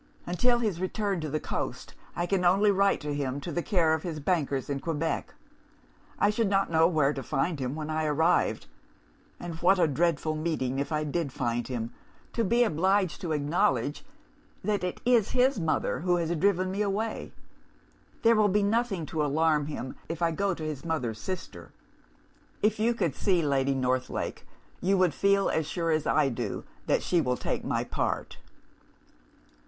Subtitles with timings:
[0.25, 3.93] Until his return to the coast, I can only write to him to the care
[3.93, 5.35] of his bankers at Quebec.
[6.17, 8.65] I should not know where to find him, when I arrived;
[9.39, 11.93] and what a dreadful meeting if I did find him
[12.33, 14.03] to be obliged to acknowledge
[14.63, 17.31] that it is his mother who has driven me away!
[18.23, 21.71] There will be nothing to alarm him, if I go to his mother's sister.
[22.63, 24.47] If you could see Lady Northlake,
[24.81, 28.39] you would feel as sure as I do that she will take my part.